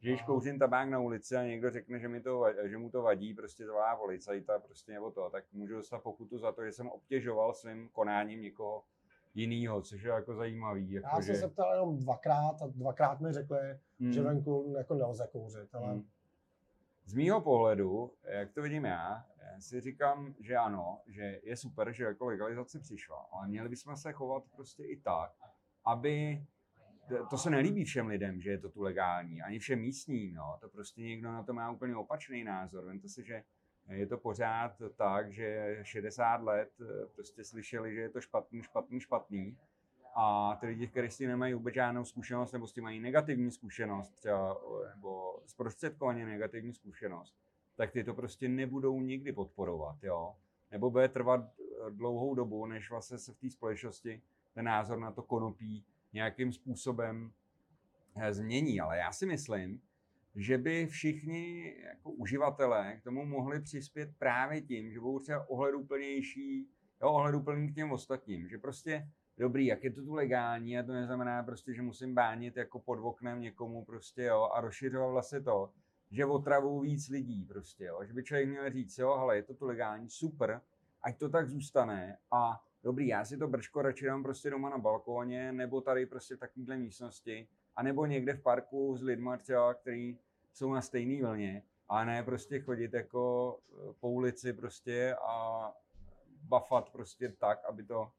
[0.00, 3.02] Že když kouřím tabák na ulici a někdo řekne, že, mi to, že mu to
[3.02, 6.72] vadí, prostě to volá policajta prostě nebo to, tak můžu dostat pokutu za to, že
[6.72, 8.82] jsem obtěžoval svým konáním někoho
[9.34, 10.92] jiného, což je jako zajímavý.
[10.92, 13.58] Jako já jsem že, se ptal jenom dvakrát a dvakrát mi řekli,
[14.00, 14.12] Hmm.
[14.12, 16.08] že venku jako nelze kouřit, ale Hmm.
[17.04, 19.26] Z mýho pohledu, jak to vidím já,
[19.58, 24.12] si říkám, že ano, že je super, že jako legalizace přišla, ale měli bychom se
[24.12, 25.32] chovat prostě i tak,
[25.84, 26.44] aby
[27.08, 30.56] to- to se nelíbí všem lidem, že je to tu legální, ani všem místním, jo.
[30.60, 32.84] to prostě někdo na to má úplně opačný názor.
[32.84, 33.42] Vemte si, že
[33.88, 39.00] je to pořád tak, že 60 let eh, prostě slyšeli, že je to špatný, špatný,
[39.00, 39.58] špatný
[40.14, 43.50] a ty lidi, kteří s tím nemají vůbec žádnou zkušenost nebo s tím mají negativní
[43.50, 44.60] zkušenost třeba,
[44.94, 47.36] nebo zprostředkovaně negativní zkušenost,
[47.76, 50.36] tak ty to prostě nebudou nikdy podporovat, jo.
[50.70, 54.22] Nebo bude trvat eh, dlouhou dobu, než vlastně se v té společnosti
[54.54, 57.32] ten názor na to konopí nějakým způsobem
[58.16, 58.80] eh, změní.
[58.80, 59.80] Ale já si myslím,
[60.34, 66.68] že by všichni jako uživatelé k tomu mohli přispět právě tím, že budou třeba ohleduplnější,
[67.02, 70.92] jo, ohleduplný k těm ostatním, že prostě dobrý, jak je to tu legální a to
[70.92, 75.70] neznamená prostě, že musím bánit jako pod oknem někomu prostě, jo, a rozšiřovat vlastně to,
[76.10, 79.54] že otravují víc lidí prostě, jo, že by člověk měl říct, jo, hele, je to
[79.54, 80.60] tu legální, super,
[81.02, 84.78] ať to tak zůstane a dobrý, já si to brčko radši dám prostě doma na
[84.78, 89.74] balkóně, nebo tady prostě v takovéhle místnosti, a nebo někde v parku s lidma třeba,
[89.74, 90.18] který
[90.52, 95.72] jsou na stejné vlně, a ne prostě chodit jako eh, po ulici prostě a
[96.42, 98.12] bafat prostě tak, aby to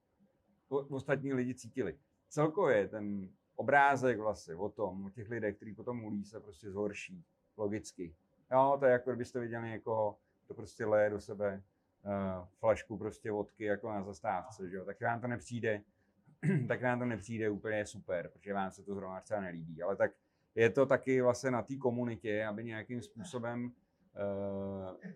[0.70, 1.98] ostatní lidi cítili.
[2.30, 7.24] Celkově ten obrázek vlastně o tom, o těch lidech, kteří potom hulí, se prostě zhorší,
[7.58, 8.16] logicky.
[8.52, 11.64] Jo, to je jako kdybyste viděli někoho, to prostě leje do sebe
[12.06, 15.82] uh, flašku prostě vodky jako na zastávce, že jo, tak vám to nepřijde,
[16.68, 20.12] tak vám to nepřijde úplně super, protože vám se to zrovna třeba nelíbí, ale tak
[20.56, 25.12] je to taky vlastně na té komunitě, aby nějakým způsobem uh,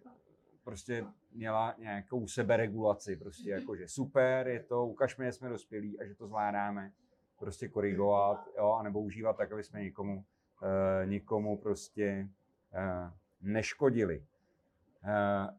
[0.63, 6.05] prostě měla nějakou seberegulaci, prostě jako, že super, je to, ukažme, že jsme dospělí a
[6.05, 6.91] že to zvládáme.
[7.39, 12.29] Prostě korigovat, jo, anebo užívat tak, aby jsme nikomu, uh, nikomu prostě
[12.73, 13.11] uh,
[13.41, 14.25] neškodili.
[15.03, 15.57] Uh,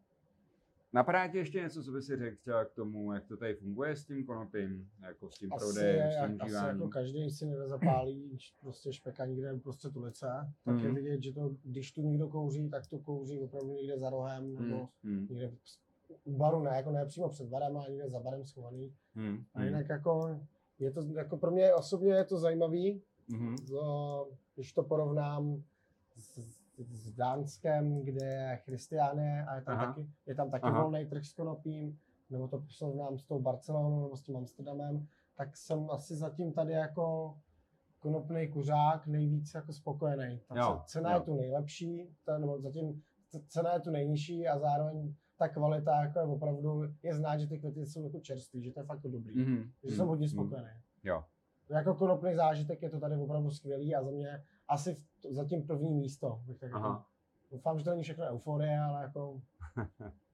[0.92, 3.96] napadá ti ještě něco, co by si řekl třeba k tomu, jak to tady funguje
[3.96, 8.38] s tím konopím, jako s tím asi, prodejem, s tím asi jako každý si nezapálí
[8.60, 10.26] prostě špeka někde prostě ulice,
[10.64, 10.94] tak je Mhm.
[10.94, 14.88] vidět, že to, když tu někdo kouří, tak to kouří opravdu někde za rohem, nebo
[15.02, 15.52] Hmm, hmm, někde
[16.24, 18.94] u baru, ne, jako ne přímo před barem, ale někde za barem schovaný.
[19.14, 20.40] hmm, A jinak jako,
[20.78, 25.62] je to, jako pro mě osobně je to zajímavý, hmm, to, když to porovnám
[26.16, 29.86] s, s Dánskem, kde je Christiane a je tam Aha.
[29.86, 30.82] taky, je tam taky Aha.
[30.82, 31.98] volný trh s konopím,
[32.30, 36.72] nebo to porovnám s tou Barcelonou nebo s tím Amsterdamem, tak jsem asi zatím tady
[36.72, 37.34] jako
[37.98, 40.40] konopný kuřák nejvíc jako spokojený.
[40.48, 41.16] Ta Jo, ce- cena jo.
[41.18, 43.02] je tu nejlepší, ta, nebo zatím
[43.48, 47.58] cena je tu nejnižší a zároveň ta kvalita jako je opravdu, je znát, že ty
[47.58, 49.44] květy jsou jako čerství, že to je fakt jako dobrý.
[49.44, 50.68] hmm, Takže jsem hodně spokojený.
[51.04, 51.24] Jo.
[51.70, 55.94] Jako konopný zážitek je to tady opravdu skvělý a za mě asi v, zatím první
[55.94, 56.42] místo.
[56.46, 57.02] Bych tak jako,
[57.50, 59.40] doufám, že to není všechno euforie, ale jako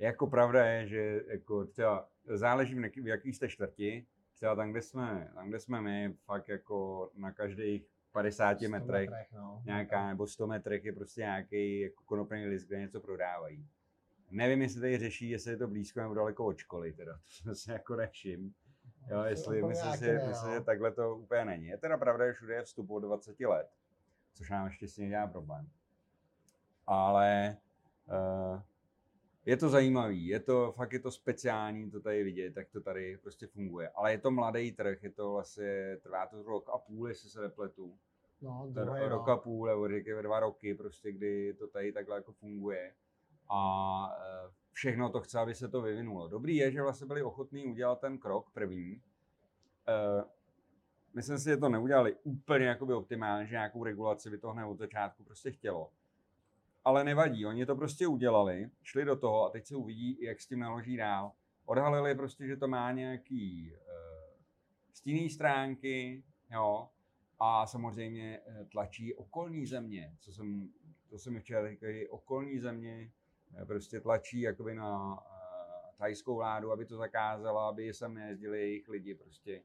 [0.00, 5.30] Jako pravda je, že jako třeba záleží v, jaký jste čtvrti, třeba tam, kde jsme,
[5.34, 9.62] tam, kde jsme my, fakt jako na každých 50 100 metrech, metrech no.
[9.64, 13.68] nějaká, nebo 100 metrech je prostě nějaký jako konopný list, kde něco prodávají.
[14.30, 17.54] Nevím, jestli tady řeší, jestli je to blízko nebo daleko od školy, teda, to jsem
[17.54, 18.54] si jako nevšim.
[19.10, 20.54] Jo, jestli myslím si, myslím, no.
[20.54, 21.66] že takhle to úplně není.
[21.66, 23.68] Je teda pravda, že všude je vstup od 20 let,
[24.34, 25.70] což nám ještě nedělá problém.
[26.86, 27.56] Ale
[28.06, 28.60] uh,
[29.46, 33.16] je to zajímavý, je to, fakt je to speciální to tady vidět, jak to tady
[33.16, 33.88] prostě funguje.
[33.88, 37.40] Ale je to mladý trh, je to vlastně, trvá to rok a půl, jestli se
[37.40, 37.98] nepletu.
[38.42, 42.32] No, druhý rok a půl, nebo řekněme dva roky, prostě, kdy to tady takhle jako
[42.32, 42.94] funguje.
[43.50, 46.28] A eh, všechno to chce, aby se to vyvinulo.
[46.28, 49.02] Dobrý je, že vlastně byli ochotní udělat ten krok první.
[49.88, 50.24] Eh,
[51.14, 54.78] Myslím si, že to neudělali úplně jakoby optimálně, že nějakou regulaci by to hned od
[54.78, 55.92] začátku prostě chtělo.
[56.84, 60.46] Ale nevadí, oni to prostě udělali, šli do toho a teď se uvidí, jak s
[60.46, 61.32] tím naloží dál.
[61.64, 63.80] Odhalili prostě, že to má nějaký uh,
[64.92, 66.88] stinný stránky, jo,
[67.40, 70.72] a samozřejmě eh, tlačí okolní země, co jsem,
[71.10, 73.10] to jsem včera říkal, okolní země
[73.66, 75.18] prostě tlačí jakoby na uh,
[75.98, 79.62] thajskou vládu, aby to zakázala, aby sem nejezdili jejich lidi prostě.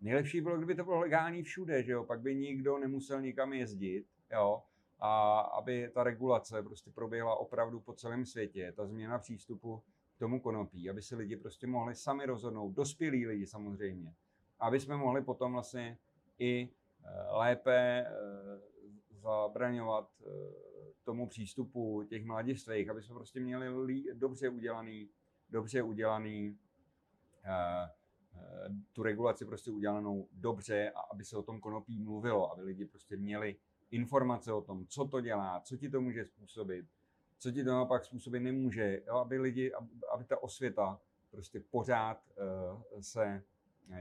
[0.00, 4.06] Nejlepší bylo, kdyby to bylo legální všude, že jo, pak by nikdo nemusel nikam jezdit,
[4.32, 4.62] jo,
[4.98, 9.82] a aby ta regulace prostě proběhla opravdu po celém světě, ta změna přístupu
[10.16, 14.14] k tomu konopí, aby si lidi prostě mohli sami rozhodnout, dospělí lidi samozřejmě,
[14.60, 15.98] aby jsme mohli potom vlastně
[16.38, 16.68] i
[17.04, 18.10] eh, lépe eh,
[19.10, 20.73] zabraňovat eh,
[21.04, 25.08] tomu přístupu těch mladistvých, aby jsme prostě měli dobře udělaný,
[25.50, 26.58] dobře udělaný
[28.92, 33.16] tu regulaci prostě udělanou dobře a aby se o tom konopí mluvilo, aby lidi prostě
[33.16, 33.56] měli
[33.90, 36.86] informace o tom, co to dělá, co ti to může způsobit,
[37.38, 39.72] co ti to naopak způsobit nemůže, jo, aby lidi,
[40.12, 42.18] aby ta osvěta prostě pořád
[42.92, 43.42] uh, se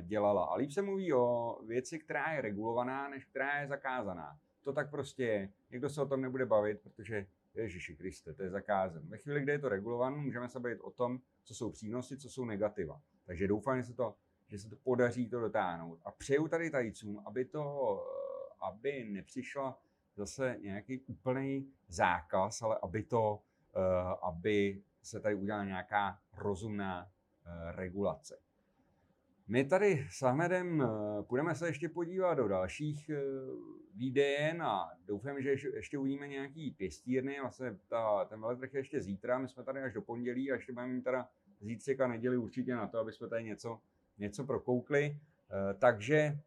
[0.01, 0.45] dělala.
[0.45, 4.39] A líp se mluví o věci, která je regulovaná, než která je zakázaná.
[4.63, 5.49] To tak prostě je.
[5.69, 9.05] Někdo se o tom nebude bavit, protože Ježiši Kriste, to je zakázané.
[9.09, 12.29] Ve chvíli, kdy je to regulované, můžeme se bavit o tom, co jsou přínosy, co
[12.29, 13.01] jsou negativa.
[13.25, 14.15] Takže doufám, že se to,
[14.47, 15.99] že se to podaří to dotáhnout.
[16.05, 17.97] A přeju tady tajcům, aby to,
[18.61, 19.79] aby nepřišla
[20.15, 23.41] zase nějaký úplný zákaz, ale aby to,
[23.75, 27.11] eh, aby se tady udělala nějaká rozumná
[27.45, 28.39] eh, regulace.
[29.47, 33.11] My tady s Ahmedem eh, půjdeme se ještě podívat do dalších
[33.95, 37.37] výdejen a doufám, že ještě uvidíme nějaký pěstírny.
[37.41, 40.73] Vlastně ta, ten veletrh je ještě zítra, my jsme tady až do pondělí a ještě
[40.73, 41.29] budeme mít teda
[41.61, 43.79] zítřek a neděli určitě na to, aby jsme tady něco,
[44.17, 45.19] něco prokoukli.
[45.79, 46.39] Takže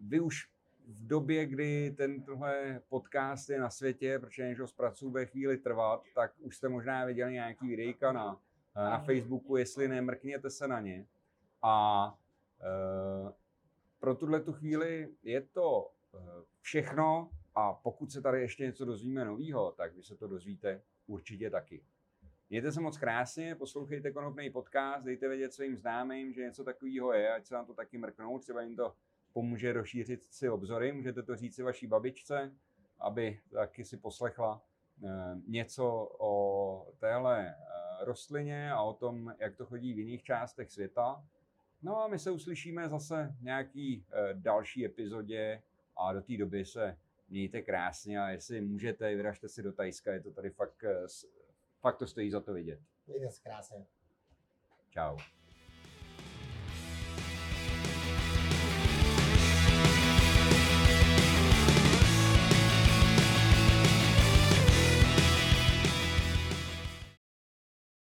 [0.00, 0.48] vy už
[0.86, 6.02] v době, kdy tenhle podcast je na světě, protože než ho zpracuju ve chvíli trvat,
[6.14, 8.40] tak už jste možná viděli nějaký videjka na,
[8.76, 11.06] na Facebooku, jestli ne, mrkněte se na ně.
[11.62, 12.18] A
[14.00, 16.18] pro tuhle tu chvíli je to e,
[16.60, 21.50] všechno a pokud se tady ještě něco dozvíme novýho, tak vy se to dozvíte určitě
[21.50, 21.84] taky.
[22.50, 27.32] Mějte se moc krásně, poslouchejte konopný podcast, dejte vědět svým známým, že něco takového je,
[27.32, 28.94] ať se vám to taky mrknou, třeba jim to
[29.32, 30.92] pomůže rozšířit si obzory.
[30.92, 32.52] Můžete to říct si vaší babičce,
[32.98, 34.62] aby taky si poslechla
[35.04, 35.08] eh,
[35.46, 41.24] něco o téhle eh, rostlině a o tom, jak to chodí v jiných částech světa.
[41.82, 45.62] No a my se uslyšíme zase v nějaký eh, další epizodě
[45.96, 50.20] a do té doby se mějte krásně a jestli můžete, vyražte si do Tajska, je
[50.20, 50.84] to tady fakt,
[51.80, 52.80] fakt to stojí za to vidět.
[53.06, 53.86] Mějte se krásně.
[54.92, 55.39] Ciao.